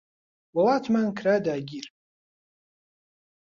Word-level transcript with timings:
وڵاتمان 0.55 1.07
کرا 1.17 1.35
داگیر 1.45 1.85